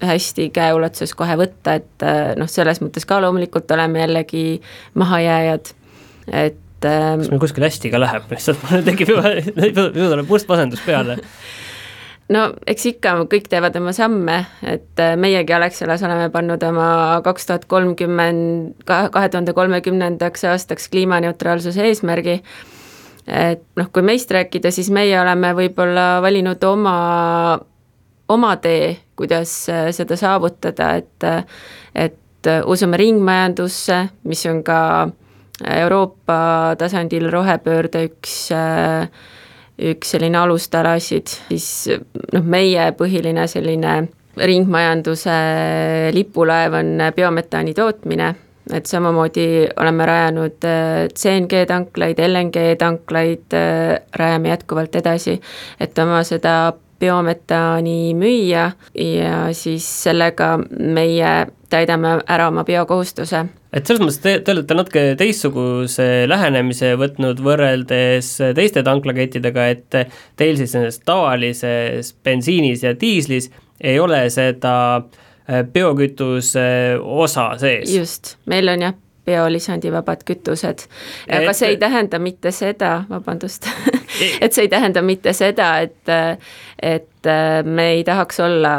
[0.00, 4.44] hästi käeulatuses kohe võtta, et äh, noh, selles mõttes ka loomulikult oleme jällegi
[4.98, 5.72] mahajääjad,
[6.46, 10.84] et kas meil kuskil hästi ka läheb, lihtsalt mul tekib juba, juba tuleb must masendus
[10.86, 11.18] peale
[12.30, 16.90] no eks ikka kõik teevad oma samme, et äh, meiegi Alexelas oleme pannud oma
[17.26, 22.40] kaks tuhat kolmkümmend, kahe tuhande kolmekümnendaks aastaks kliimaneutraalsuse eesmärgi.
[23.26, 26.96] et noh, kui meist rääkida, siis meie oleme võib-olla valinud oma,
[28.28, 31.44] oma tee, kuidas äh, seda saavutada, et, äh,
[31.94, 32.16] et
[32.66, 34.78] usume ringmajandusse, mis on ka
[35.64, 38.50] Euroopa tasandil rohepöörde üks
[39.80, 41.66] üks selline alustalasid, siis
[42.34, 43.94] noh, meie põhiline selline
[44.40, 45.36] ringmajanduse
[46.14, 48.28] lipulaev on biometaani tootmine,
[48.76, 49.46] et samamoodi
[49.80, 50.68] oleme rajanud
[51.16, 53.56] CNG tanklaid, LNG tanklaid,
[54.16, 55.38] rajame jätkuvalt edasi,
[55.80, 56.54] et oma seda
[57.00, 61.32] biometaani müüa ja siis sellega meie
[61.70, 63.44] täidame ära oma biokohustuse.
[63.72, 70.00] et selles mõttes te, te olete natuke teistsuguse lähenemise võtnud võrreldes teiste tanklakettidega, et
[70.36, 77.94] teil siis selles tavalises bensiinis ja diislis ei ole seda äh, biokütuse osa sees.
[77.94, 78.98] just, meil on jah
[79.30, 80.86] biolisandivabad kütused.
[81.30, 83.70] aga see ei tähenda mitte seda, vabandust
[84.44, 86.12] et see ei tähenda mitte seda, et,
[86.82, 87.32] et
[87.64, 88.74] me ei tahaks olla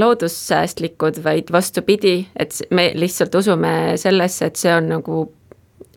[0.00, 5.24] loodussäästlikud, vaid vastupidi, et me lihtsalt usume sellesse, et see on nagu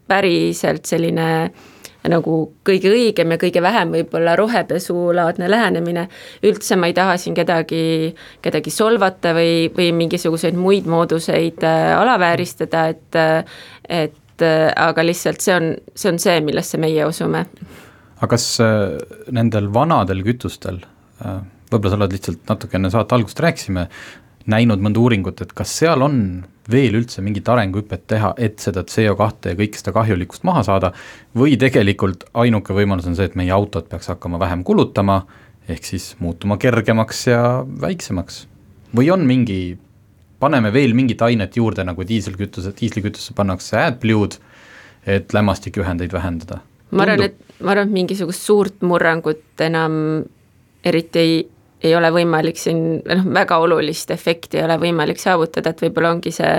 [0.10, 1.73] päriselt selline äh,
[2.12, 2.38] nagu
[2.68, 6.08] kõige õigem ja kõige vähem võib-olla rohepesulaadne lähenemine.
[6.44, 12.88] üldse ma ei taha siin kedagi, kedagi solvata või, või mingisuguseid muid mooduseid äh, alavääristada,
[12.92, 13.20] et,
[13.90, 17.46] et äh, aga lihtsalt see on, see on see, millesse meie usume.
[18.18, 18.98] aga kas äh,
[19.32, 20.84] nendel vanadel kütustel,
[21.72, 23.88] võib-olla sa oled lihtsalt natuke enne saate algust rääkisime,
[24.52, 26.18] näinud mõnda uuringut, et kas seal on
[26.72, 30.92] veel üldse mingit arenguhüpet teha, et seda CO2 ja kõike seda kahjulikkust maha saada,
[31.36, 35.24] või tegelikult ainuke võimalus on see, et meie autod peaks hakkama vähem kulutama,
[35.68, 37.44] ehk siis muutuma kergemaks ja
[37.82, 38.48] väiksemaks.
[38.96, 39.78] või on mingi,
[40.40, 44.38] paneme veel mingit ainet juurde, nagu diiselkütuse, diislikütusesse pannakse AdBlue'd,
[45.08, 46.62] et lämmastikühendeid vähendada?
[46.92, 50.24] ma arvan, et, ma arvan, et mingisugust suurt murrangut enam
[50.86, 51.48] eriti ei
[51.84, 56.32] ei ole võimalik siin, noh, väga olulist efekti ei ole võimalik saavutada, et võib-olla ongi
[56.36, 56.54] see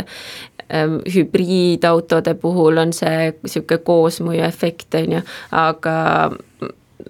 [0.68, 5.22] ähm, hübriidautode puhul on see niisugune koosmõju efekt, on ju,
[5.64, 5.96] aga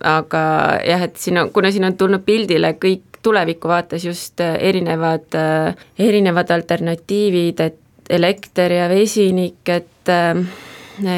[0.04, 0.44] aga
[0.86, 5.32] jah, et siin on, kuna siin on tulnud pildile kõik tuleviku vaates just äh, erinevad,
[5.38, 10.44] äh, erinevad alternatiivid, et elekter ja vesinik, et äh,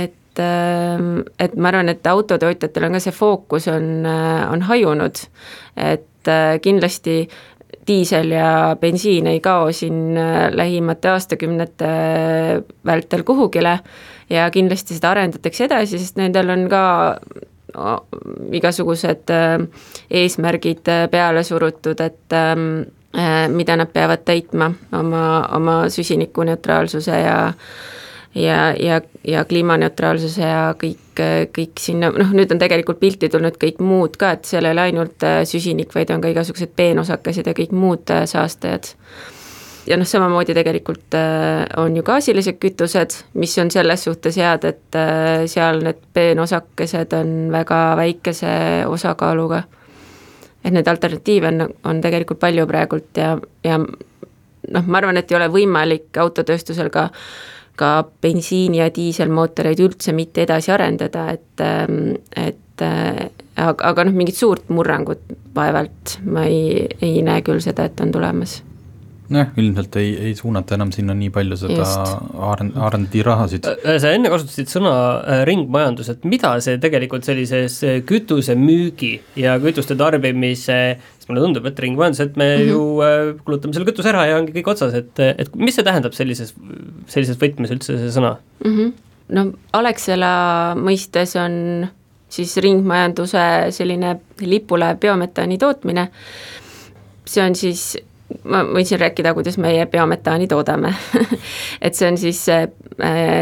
[0.02, 5.22] et et ma arvan, et autotootjatel on ka see fookus on, on hajunud,
[5.76, 7.28] et et äh, kindlasti
[7.86, 11.86] diisel ja bensiin ei kao siin äh, lähimate aastakümnete
[12.86, 13.78] vältel kuhugile
[14.30, 16.84] ja kindlasti seda arendatakse edasi, sest nendel on ka
[18.52, 19.66] igasugused äh,
[20.10, 22.86] eesmärgid peale surutud, et ähm,
[23.48, 25.20] mida nad peavad täitma oma,
[25.56, 27.36] oma süsinikuneutraalsuse ja
[28.36, 31.22] ja, ja, ja kliimaneutraalsuse ja kõik,
[31.56, 34.84] kõik sinna, noh nüüd on tegelikult pilti tulnud kõik muud ka, et seal ei ole
[34.90, 38.90] ainult äh, süsinik, vaid on ka igasugused peenosakesed ja kõik muud äh, saastajad.
[39.86, 45.00] ja noh, samamoodi tegelikult äh, on ju gaasilised kütused, mis on selles suhtes head, et
[45.48, 49.62] seal need peenosakesed on väga väikese osakaaluga.
[50.64, 53.80] et neid alternatiive on, on tegelikult palju praegult ja, ja
[54.74, 57.10] noh, ma arvan, et ei ole võimalik autotööstusel ka
[57.76, 64.16] ka bensiini- ja diiselmootoreid üldse mitte edasi arendada, et, ähm, et äh, aga, aga noh,
[64.16, 68.62] mingit suurt murrangut vaevalt ma ei, ei näe küll seda, et on tulemas.
[69.26, 71.86] nojah, ilmselt ei, ei suunata enam sinna nii palju seda
[72.54, 73.66] R&D R rahasid.
[73.98, 79.98] sa enne kasutasid sõna äh, ringmajandus, et mida see tegelikult sellises äh, kütusemüügi ja kütuste
[79.98, 80.78] tarbimise,
[81.28, 82.68] mulle tundub, et ringmajandus, et me mm -hmm.
[82.68, 86.14] ju äh, kulutame selle kütuse ära ja ongi kõik otsas, et, et mis see tähendab
[86.14, 86.54] sellises,
[87.06, 88.72] sellises võtmes üldse, see sõna mm?
[88.72, 88.92] -hmm.
[89.28, 91.86] no Alexela mõistes on
[92.28, 96.08] siis ringmajanduse selline lipule biometaani tootmine,
[97.24, 97.96] see on siis
[98.44, 100.94] ma võin siin rääkida, kuidas meie biometaani toodame
[101.86, 102.68] et see on siis äh,,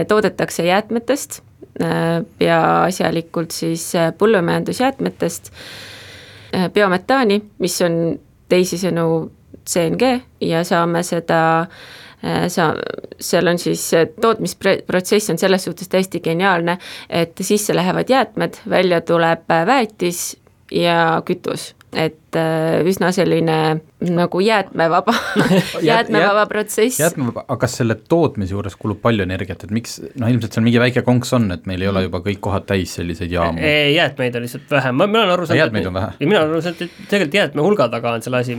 [0.08, 1.40] toodetakse jäätmetest
[1.82, 5.93] äh,, peaasjalikult siis äh, põllumajandusjäätmetest äh,
[6.74, 9.06] biometaani, mis on teisisõnu
[9.64, 10.10] CNG
[10.44, 12.72] ja saame seda äh, sa,
[13.20, 13.86] seal on siis
[14.20, 20.26] tootmisprotsess on selles suhtes täiesti geniaalne, et sisse lähevad jäätmed, välja tuleb äh, väetis
[20.72, 23.58] ja kütus et äh, üsna selline
[24.04, 25.14] nagu jäätmevaba
[25.90, 27.00] jäätmevaba protsess.
[27.00, 30.82] jäätmevaba, aga kas selle tootmise juures kulub palju energiat, et miks, noh ilmselt seal mingi
[30.82, 33.62] väike konks on, et meil ei ole juba kõik kohad täis selliseid jaamu?
[33.94, 36.16] jäätmeid on lihtsalt vähe, ma, mina olen aru saanud jäätmeid on vähe?
[36.24, 38.58] mina olen aru saanud, et tegelikult jäätmehulga taga on selle asi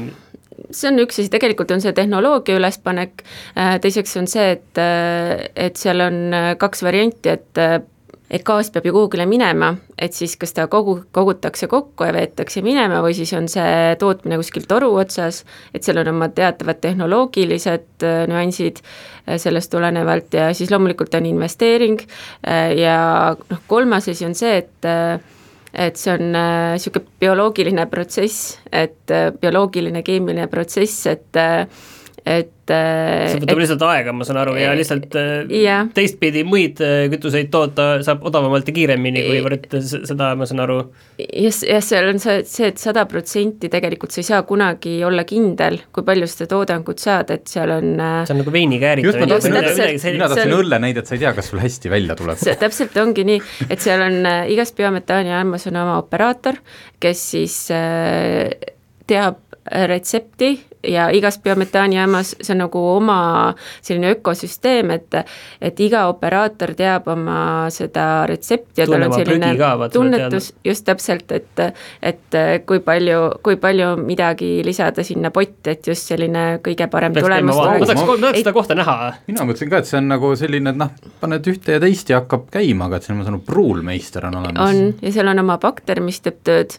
[0.72, 3.26] see on üks asi, tegelikult on see tehnoloogia ülespanek,
[3.60, 6.22] äh, teiseks on see, et, äh, et seal on
[6.62, 7.92] kaks varianti, et
[8.36, 9.72] et gaas peab ju kuhugile minema,
[10.02, 14.40] et siis kas ta kogu, kogutakse kokku ja veetakse minema või siis on see tootmine
[14.42, 15.44] kuskil toru otsas,
[15.74, 21.30] et seal on oma teatavad tehnoloogilised äh, nüansid äh, sellest tulenevalt ja siis loomulikult on
[21.32, 22.98] investeering äh, ja
[23.38, 24.92] noh, kolmas asi on see, et
[25.76, 31.40] et see on niisugune bioloogiline protsess, et bioloogiline keemiline protsess, et
[32.26, 35.84] et see võtab et, lihtsalt aega, ma saan aru, ja lihtsalt yeah.
[35.86, 40.80] Äh, teistpidi muid äh, kütuseid toota saab odavamalt ja kiiremini, kuivõrd seda ma saan aru.
[41.22, 45.28] jah, jah, seal on see, see, et sada protsenti tegelikult sa ei saa kunagi olla
[45.30, 49.40] kindel, kui palju seda toodangut saad, et seal on äh, see on nagu veini kääritamine.
[49.46, 52.42] mina tahtsin õlle näidet, sa ei tea, kas sul hästi välja tuleb.
[52.42, 56.58] see täpselt ongi nii, et seal on igas biometaani jaamas on oma operaator,
[57.06, 58.50] kes siis äh,
[59.06, 60.56] teab retsepti
[60.88, 63.20] ja igas biometaanijaamas see on nagu oma
[63.82, 65.20] selline ökosüsteem, et
[65.62, 67.40] et iga operaator teab oma
[67.74, 69.54] seda retsepti ja tal on selline
[69.94, 71.64] tunnetus, just täpselt, et
[72.02, 77.28] et kui palju, kui palju midagi lisada sinna potti, et just selline kõige parem Peaks
[77.28, 78.98] tulemus ma tahaks, ma tahaks seda kohta näha.
[79.28, 82.22] mina mõtlesin ka, et see on nagu selline, et noh, paned ühte ja teist ja
[82.22, 84.70] hakkab käima, aga et siin ma saan aru, pruulmeister on olemas.
[84.70, 86.78] on, ja seal on oma bakter, mis teeb tööd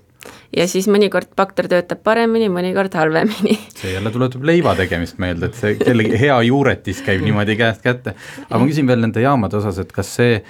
[0.57, 3.59] ja siis mõnikord bakter töötab paremini, mõnikord halvemini.
[3.81, 8.17] see jälle tuletab leiva tegemist meelde, et see kellegi hea juuretis käib niimoodi käest kätte.
[8.49, 10.41] aga ma küsin veel nende jaamade osas, et kas see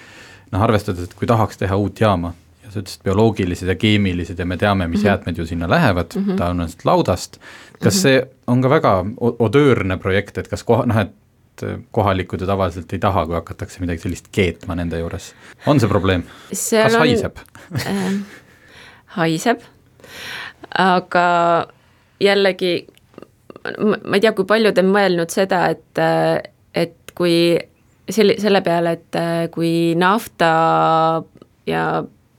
[0.53, 2.33] noh, arvestades, et kui tahaks teha uut jaama
[2.65, 5.07] ja sa ütlesid bioloogilised ja keemilised ja me teame, mis mm -hmm.
[5.07, 6.39] jäätmed ju sinna lähevad mm, -hmm.
[6.39, 7.39] tavaliselt laudast,
[7.83, 8.03] kas mm -hmm.
[8.03, 11.13] see on ka väga odöörne projekt, et kas koha, noh et
[11.91, 15.35] kohalikud ju tavaliselt ei taha, kui hakatakse midagi sellist keetma nende juures,
[15.67, 16.23] on see probleem?
[16.49, 17.39] kas on, haiseb
[17.87, 18.13] äh,
[19.17, 19.61] haiseb,
[20.83, 21.27] aga
[22.23, 22.75] jällegi
[23.83, 26.03] ma ei tea, kui paljud on mõelnud seda, et,
[26.77, 27.57] et kui
[28.09, 29.19] selle, selle peale, et
[29.55, 30.51] kui nafta
[31.67, 31.87] ja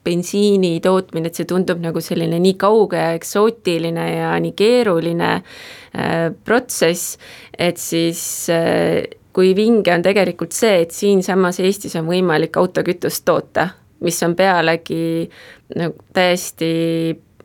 [0.07, 6.29] bensiini tootmine, et see tundub nagu selline nii kauge ja eksootiline ja nii keeruline äh,
[6.47, 7.17] protsess,
[7.51, 8.21] et siis
[8.53, 9.03] äh,
[9.35, 13.67] kui vinge on tegelikult see, et siinsamas Eestis on võimalik autokütust toota
[13.99, 15.27] mis on pealegi
[15.75, 16.71] nagu täiesti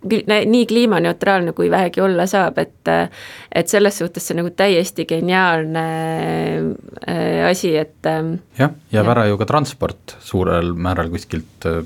[0.02, 2.90] nii kliimaneutraalne, kui vähegi olla saab, et
[3.54, 5.84] et selles suhtes see nagu täiesti geniaalne
[7.08, 11.82] äh, asi, et ähm, jah, jääb ära ju ka transport suurel määral kuskilt äh,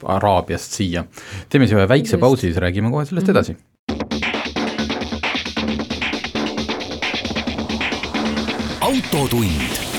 [0.00, 1.04] Araabiast siia.
[1.48, 2.20] teeme siis ühe väikse Just.
[2.20, 3.38] pausi, siis räägime kohe sellest mm -hmm.
[3.38, 3.56] edasi.
[8.80, 9.90] autotund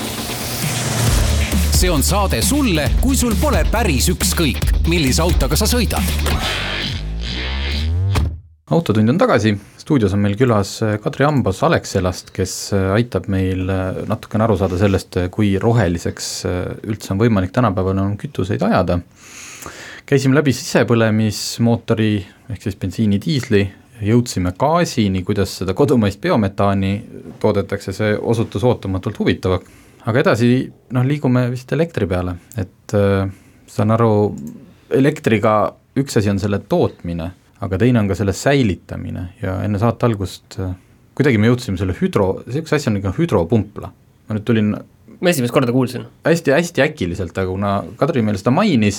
[1.82, 6.81] see on saade sulle, kui sul pole päris ükskõik, millise autoga sa sõidad.
[8.70, 12.54] Autotund on tagasi, stuudios on meil külas Kadri Ambos Alexelast, kes
[12.94, 13.66] aitab meil
[14.08, 16.28] natukene aru saada sellest, kui roheliseks
[16.86, 19.00] üldse on võimalik tänapäeval enam kütuseid ajada.
[20.06, 22.14] käisime läbi sisepõlemismootori
[22.50, 23.62] ehk siis bensiini, diisli.
[24.02, 26.90] Jõudsime gaasini, kuidas seda kodumaist biometaani
[27.38, 29.70] toodetakse, see osutus ootamatult huvitavaks.
[30.10, 30.48] Aga edasi
[30.90, 33.30] noh, liigume vist elektri peale, et äh,
[33.70, 34.32] saan aru,
[34.90, 35.52] elektriga
[35.94, 37.28] üks asi on selle tootmine,
[37.62, 40.72] aga teine on ka selle säilitamine ja enne saate algust äh,
[41.18, 43.88] kuidagi me jõudsime selle hüdro, niisuguse asja nagu hüdropumpla,
[44.28, 44.68] ma nüüd tulin
[45.22, 46.50] ma esimest korda kuulsin hästi,.
[46.50, 48.98] hästi-hästi äkiliselt, aga kuna Kadri meil seda mainis,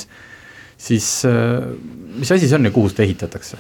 [0.80, 1.34] siis äh,
[2.15, 3.56] mis asi see on ja kuhu seda ehitatakse?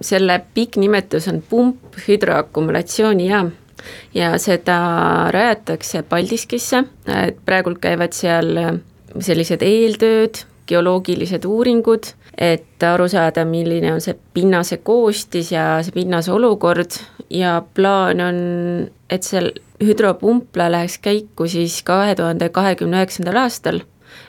[0.00, 3.50] selle pikk nimetus on pumphüdroakumulatsioonijaam
[4.16, 4.78] ja seda
[5.34, 8.48] rajatakse Paldiskisse, et praegult käivad seal
[9.20, 10.34] sellised eeltööd,
[10.70, 12.04] geoloogilised uuringud,
[12.40, 16.96] et aru saada, milline on see pinnase koostis ja see pinnase olukord
[17.30, 18.40] ja plaan on,
[19.12, 19.50] et seal
[19.84, 23.82] hüdropumpla läheks käiku siis kahe tuhande kahekümne üheksandal aastal.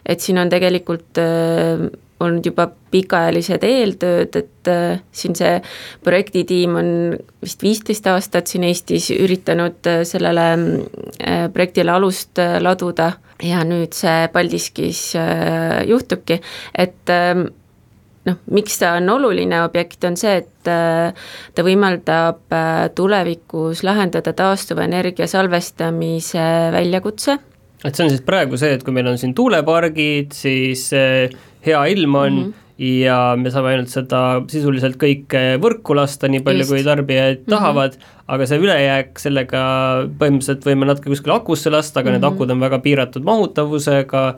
[0.05, 1.87] et siin on tegelikult äh,
[2.21, 5.55] olnud juba pikaajalised eeltööd, et äh, siin see
[6.05, 6.91] projektitiim on
[7.41, 13.97] vist viisteist aastat siin Eestis üritanud äh, sellele äh, projektile alust äh, laduda ja nüüd
[13.97, 16.41] see Paldiskis äh, juhtubki,
[16.77, 17.47] et äh,
[18.27, 21.13] noh, miks ta on oluline objekt, on see, et äh,
[21.55, 27.39] ta võimaldab äh, tulevikus lahendada taastuva energia salvestamise väljakutse
[27.85, 31.33] et see on siis praegu see, et kui meil on siin tuulepargid, siis äh,
[31.65, 32.97] hea ilm on mm -hmm.
[33.01, 36.71] ja me saame ainult seda sisuliselt kõike võrku lasta, nii palju Just.
[36.71, 37.49] kui tarbijad mm -hmm.
[37.49, 39.61] tahavad, aga see ülejääk, sellega
[40.19, 42.19] põhimõtteliselt võime natuke kuskile akusse lasta, aga mm -hmm.
[42.21, 42.35] need mhm.
[42.35, 44.35] akud on väga piiratud mahutavusega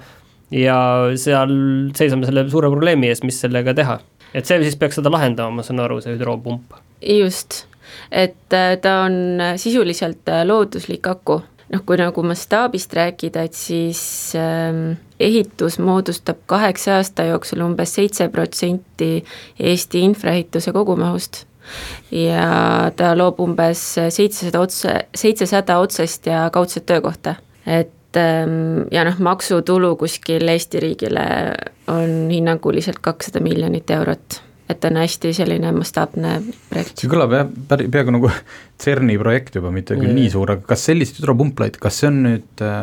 [0.54, 0.78] ja
[1.20, 1.54] seal
[1.98, 4.00] seisame selle suure probleemi ees, mis sellega teha.
[4.34, 6.78] et see siis peaks seda lahendama, ma saan aru, see hüdropump.
[7.02, 7.66] just,
[8.12, 11.42] et äh, ta on sisuliselt äh, looduslik aku
[11.74, 14.02] noh, kui nagu mastaabist rääkida, et siis
[14.38, 19.24] ähm, ehitus moodustab kaheksa aasta jooksul umbes seitse protsenti
[19.60, 21.46] Eesti infraehituse kogumahust
[22.12, 27.36] ja ta loob umbes seitsesada otse, seitsesada otsest ja kaudset töökohta.
[27.66, 31.28] et ähm, ja noh, maksutulu kuskil Eesti riigile
[31.91, 36.34] on hinnanguliselt kakssada miljonit eurot et on hästi selline mastaapne
[36.69, 37.02] projekt.
[37.02, 38.30] see kõlab jah, päri-, peaaegu nagu
[38.84, 40.17] CERN-i projekt juba, mitte küll yeah.
[40.17, 42.82] nii suur, aga kas sellist hüdropumplaid, kas see on nüüd äh,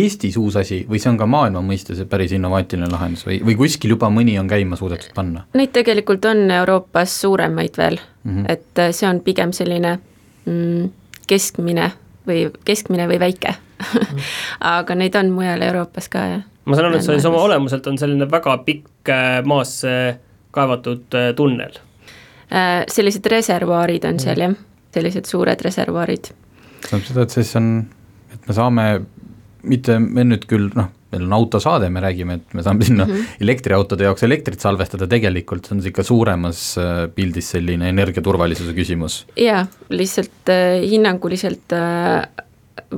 [0.00, 3.94] Eestis uus asi või see on ka maailma mõistes päris innovaatiline lahendus või, või kuskil
[3.96, 5.44] juba mõni on käima suudetud panna?
[5.58, 8.52] Neid tegelikult on Euroopas suuremaid veel mm, -hmm.
[8.56, 9.98] et äh, see on pigem selline
[10.46, 10.92] mm,
[11.30, 11.92] keskmine
[12.28, 13.58] või keskmine või väike
[14.76, 16.42] aga neid on mujal Euroopas ka, jah.
[16.64, 20.18] ma saan aru, et see siis oma olemuselt on selline väga pikk äh, maasse äh,
[20.54, 21.78] kaevatud äh, tunnel?
[22.90, 24.54] Sellised reservuaarid on seal jah,
[24.90, 26.32] sellised suured reservuaarid.
[26.82, 27.68] tähendab seda, et siis on,
[28.34, 28.86] et me saame
[29.70, 33.12] mitte, me nüüd küll noh, meil on autosaade, me räägime, et me saame sinna mm
[33.12, 33.38] -hmm.
[33.46, 36.76] elektriautode jaoks elektrit salvestada, tegelikult see on ikka suuremas
[37.14, 39.26] pildis selline energiaturvalisuse küsimus.
[39.36, 42.28] jaa, lihtsalt äh, hinnanguliselt äh,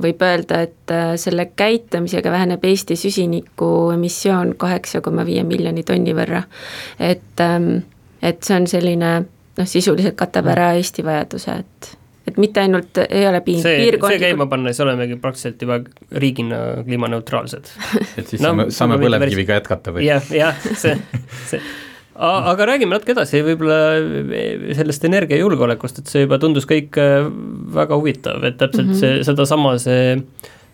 [0.01, 6.15] võib öelda, et äh, selle käitamisega väheneb Eesti süsiniku emissioon kaheksa koma viie miljoni tonni
[6.17, 6.43] võrra.
[6.99, 7.83] et, ähm,
[8.21, 13.25] et see on selline noh, sisuliselt katab ära Eesti vajaduse, et et mitte ainult ei
[13.27, 15.79] ole piir, see, piirkondlikult see käima panna, siis olemegi praktiliselt juba
[16.23, 17.71] riigina kliimaneutraalsed
[18.19, 20.05] et siis no, saame, saame põlevkiviga jätkata või?
[20.07, 20.95] jah, jah, see,
[21.51, 21.59] see
[22.15, 23.77] aga räägime natuke edasi võib-olla
[24.77, 27.27] sellest energiajulgeolekust, et see juba tundus kõik äh,
[27.73, 28.99] väga huvitav, et täpselt mm -hmm.
[28.99, 30.17] see, sedasama see,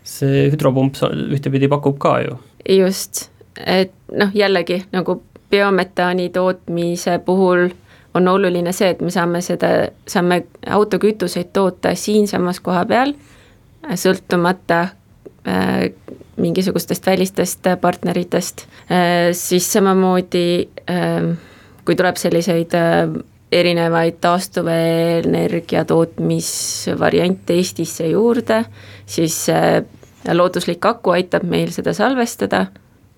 [0.03, 0.99] see hüdropump
[1.31, 2.37] ühtepidi pakub ka ju.
[2.69, 3.29] just,
[3.65, 5.21] et noh, jällegi nagu
[5.51, 7.69] biometaani tootmise puhul
[8.13, 9.67] on oluline see, et me saame seda,
[10.07, 13.13] saame autokütuseid toota siinsamas koha peal,
[13.95, 14.87] sõltumata
[16.39, 21.31] mingisugustest välistest partneritest, äh, siis samamoodi ähm,
[21.85, 23.09] kui tuleb selliseid äh,
[23.51, 28.63] erinevaid taastuvenergia tootmisvariante Eestisse juurde,
[29.05, 29.81] siis äh,
[30.33, 32.67] looduslik aku aitab meil seda salvestada,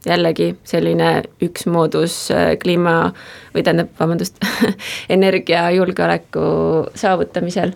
[0.06, 1.12] jällegi selline
[1.46, 2.16] üks moodus
[2.62, 2.96] kliima
[3.54, 4.42] või tähendab, vabandust
[5.18, 6.42] energiajulgeoleku
[6.98, 7.76] saavutamisel.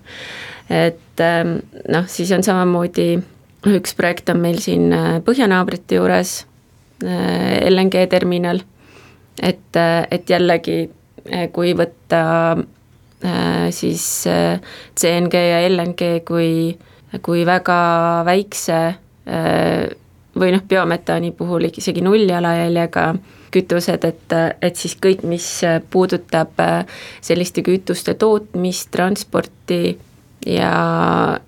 [0.70, 1.60] et ähm,
[1.92, 3.20] noh, siis on samamoodi
[3.74, 6.38] üks projekt on meil siin äh, põhjanaabrite juures,
[7.04, 8.62] äh, LNG terminal,
[9.42, 10.86] et, äh, et jällegi,
[11.56, 12.20] kui võtta
[13.74, 14.04] siis
[14.94, 16.76] CNG ja LNG kui,
[17.26, 17.78] kui väga
[18.28, 18.78] väikse
[19.26, 23.08] või noh, biometaani puhul isegi nulljalajäljega
[23.58, 25.50] kütused, et, et siis kõik, mis
[25.90, 26.62] puudutab
[27.26, 29.96] selliste kütuste tootmist, transporti
[30.46, 30.76] ja,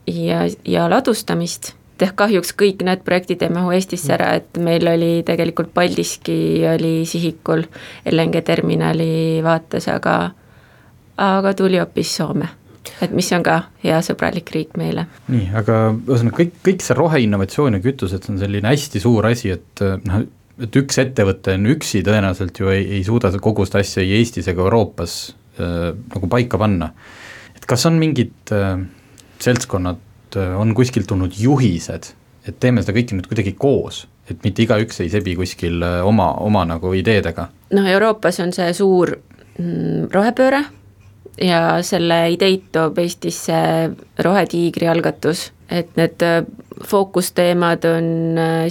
[0.09, 4.85] ja, ja ladustamist et jah, kahjuks kõik need projektid ei mahu Eestisse ära, et meil
[4.87, 7.65] oli tegelikult Paldiski oli sihikul
[8.11, 10.19] LNG terminali vaates, aga
[11.17, 12.49] aga tuli hoopis Soome
[13.01, 15.07] et mis on ka hea sõbralik riik meile.
[15.27, 19.51] nii, aga ühesõnaga kõik, kõik see roheinnovatsioon ja kütused, see on selline hästi suur asi,
[19.57, 20.23] et noh,
[20.63, 24.47] et üks ettevõte on üksi tõenäoliselt ju ei, ei suuda kogu seda asja ei Eestis
[24.49, 25.17] ega Euroopas
[25.59, 26.91] äh, nagu paika panna.
[27.55, 28.77] et kas on mingid äh,
[29.43, 30.01] seltskonnad
[30.35, 32.11] Äh, on kuskilt tulnud juhised,
[32.47, 36.33] et teeme seda kõike nüüd kuidagi koos, et mitte igaüks ei sebi kuskil äh, oma,
[36.43, 37.47] oma nagu ideedega?
[37.77, 40.65] noh, Euroopas on see suur mm, rohepööre
[41.43, 43.57] ja selle ideid toob Eestisse
[44.23, 46.41] Rohetiigri algatus, et need äh,
[46.83, 48.11] fookusteemad on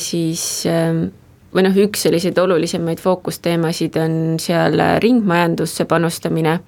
[0.02, 1.06] siis ähm,
[1.56, 6.58] või noh, üks selliseid olulisemaid fookusteemasid on seal ringmajandusse panustamine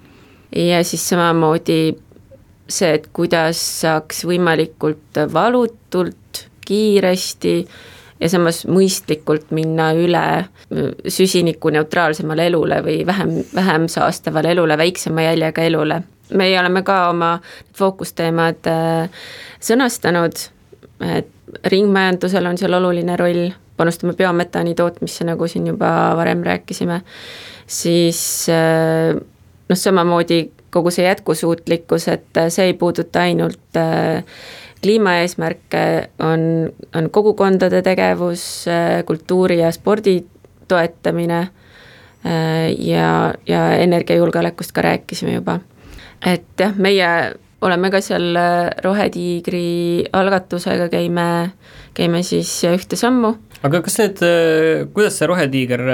[0.55, 1.93] ja siis samamoodi
[2.69, 7.55] see, et kuidas saaks võimalikult valutult, kiiresti
[8.19, 10.23] ja samas mõistlikult minna üle
[11.07, 16.01] süsinikuneutraalsemale elule või vähem, vähem saastavale elule, väiksema jäljega elule.
[16.29, 17.39] meie oleme ka oma
[17.73, 19.09] fookusteemad äh,
[19.59, 20.37] sõnastanud,
[21.01, 21.31] et
[21.65, 27.01] ringmajandusel on seal oluline roll, panustame biometaani tootmisse, nagu siin juba varem rääkisime,
[27.65, 28.21] siis
[28.53, 29.15] äh,
[29.69, 34.23] noh, samamoodi kogu see jätkusuutlikkus, et äh, see ei puuduta ainult äh,
[34.83, 35.83] kliimaeesmärke,
[36.23, 36.41] on,
[36.95, 40.21] on kogukondade tegevus, äh, kultuuri ja spordi
[40.67, 41.47] toetamine
[42.77, 45.59] ja, ja energiajulgeolekust ka rääkisime juba.
[46.25, 47.07] et jah, meie
[47.61, 48.35] oleme ka seal
[48.83, 51.51] Rohetiigri algatusega, käime,
[51.95, 53.31] käime siis ühte sammu.
[53.63, 54.19] aga kas need,
[54.93, 55.85] kuidas see Rohetiiger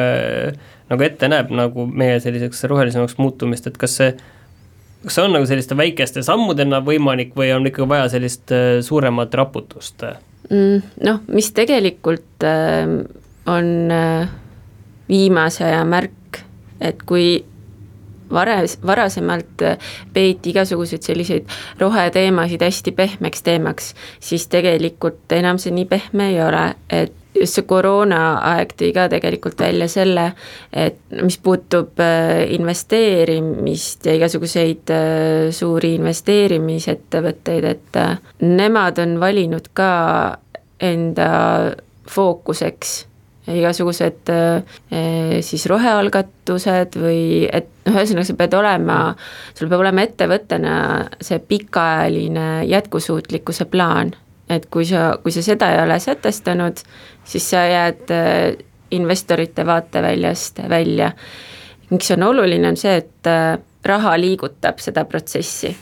[0.90, 4.12] nagu ette näeb nagu meie selliseks rohelisemaks muutumist, et kas see
[5.06, 9.34] kas see on nagu selliste väikeste sammudena võimalik või on ikkagi vaja sellist äh, suuremat
[9.38, 10.06] raputust
[10.50, 10.82] mm,?
[11.06, 12.86] Noh, mis tegelikult äh,
[13.52, 14.30] on äh,
[15.10, 16.42] viimase aja märk,
[16.82, 17.44] et kui
[18.34, 19.62] vares, varasemalt
[20.14, 26.66] peeti igasuguseid selliseid roheteemasid hästi pehmeks teemaks, siis tegelikult enam see nii pehme ei ole,
[26.90, 30.30] et just see koroonaaeg tõi ka tegelikult välja selle,
[30.74, 38.16] et mis puutub äh, investeerimist ja igasuguseid äh, suuri investeerimisettevõtteid, et äh,
[38.46, 39.92] nemad on valinud ka
[40.84, 41.30] enda
[42.12, 43.04] fookuseks
[43.46, 44.30] igasugused
[45.46, 48.98] siis rohealgatused või et noh, ühesõnaga sa pead olema,
[49.54, 50.74] sul peab olema ettevõttena
[51.22, 54.16] see pikaajaline jätkusuutlikkuse plaan
[54.50, 56.82] et kui sa, kui sa seda ei ole sätestanud,
[57.26, 61.12] siis sa jääd äh, investorite vaateväljast välja.
[61.90, 65.76] miks on oluline, on see, et äh, raha liigutab seda protsessi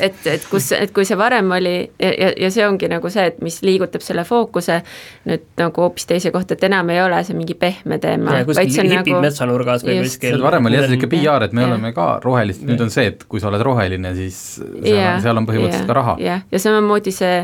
[0.00, 3.40] et, et kus, et kui see varem oli ja, ja, see ongi nagu see, et
[3.44, 4.80] mis liigutab selle fookuse
[5.28, 8.40] nüüd nagu hoopis teise kohta, et enam ei ole see mingi pehme teema.
[8.48, 10.38] kuskil hipid nagu, metsanurgas või kuskil.
[10.42, 11.70] varem oli jah sihuke PR, et me ja.
[11.72, 15.24] oleme ka rohelised, nüüd on see, et kui sa oled roheline, siis seal, ja, on,
[15.26, 16.16] seal on põhimõtteliselt ja, ka raha.
[16.22, 17.38] jah, ja samamoodi see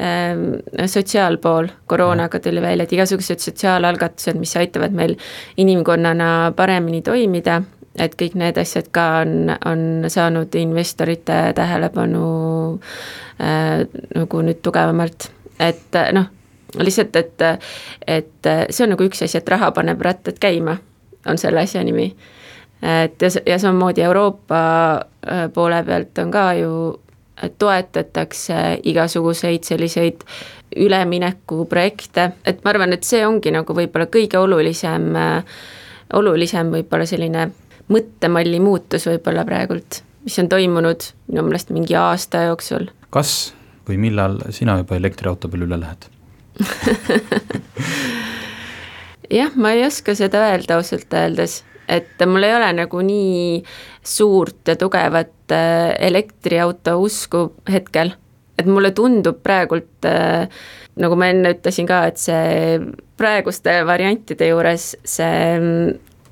[0.00, 0.44] ähm,
[0.96, 5.16] sotsiaalpool koroonaga tuli välja, et igasugused sotsiaalalgatused, mis aitavad meil
[5.60, 7.62] inimkonnana paremini toimida
[7.98, 12.24] et kõik need asjad ka on, on saanud investorite tähelepanu
[13.40, 13.84] äh,
[14.14, 15.28] nagu nüüd tugevamalt,
[15.62, 16.30] et äh, noh,
[16.80, 17.44] lihtsalt, et,
[18.06, 20.76] et see on nagu üks asi, et raha paneb rattad käima,
[21.30, 22.10] on selle asja nimi.
[22.82, 24.60] et ja, ja samamoodi Euroopa
[24.96, 26.74] äh, poole pealt on ka ju,
[27.58, 30.22] toetatakse igasuguseid selliseid
[30.78, 35.58] üleminekuprojekte, et ma arvan, et see ongi nagu võib-olla kõige olulisem äh,
[36.12, 37.48] olulisem võib-olla selline
[37.92, 42.88] mõttemalli muutus võib-olla praegult, mis on toimunud minu meelest mingi aasta jooksul.
[43.14, 43.54] kas
[43.88, 46.08] või millal sina juba elektriauto peale üle lähed
[49.38, 53.62] jah, ma ei oska seda öelda ausalt öeldes, et mul ei ole nagu nii
[54.04, 58.14] suurt ja tugevat äh, elektriauto usku hetkel,
[58.58, 60.48] et mulle tundub praegult äh,
[61.00, 62.78] nagu ma enne ütlesin ka, et see
[63.18, 65.58] praeguste variantide juures see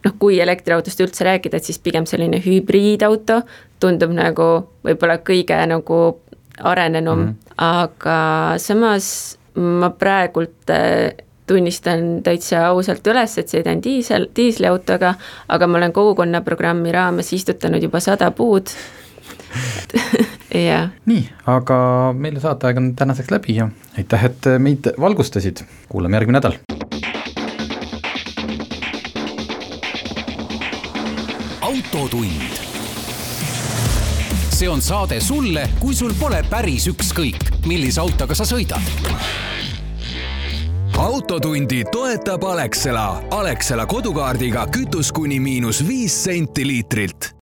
[0.04, 3.42] noh, kui elektriautost üldse rääkida, et siis pigem selline hübriidauto
[3.82, 4.48] tundub nagu
[4.86, 6.00] võib-olla kõige nagu
[6.60, 7.52] arenenum mm, -hmm.
[7.56, 8.18] aga
[8.58, 11.12] samas ma praegult äh,
[11.46, 15.14] tunnistan täitsa ausalt üles, et sõidan diisel, diisliautoga,
[15.48, 18.72] aga ma olen kogukonnaprogrammi raames istutanud juba sada puud
[20.68, 20.90] jah.
[21.06, 21.76] nii, aga
[22.16, 26.58] meil saateaeg on tänaseks läbi ja aitäh, et meid valgustasid, kuulame järgmine nädal
[32.02, 32.42] autotund.
[34.50, 38.82] see on saade sulle, kui sul pole päris ükskõik, millise autoga sa sõidad
[40.98, 43.22] autotundi toetab Alexela.
[43.30, 47.30] Alexela kodukaardiga kütus kuni miinus viis senti liitrilt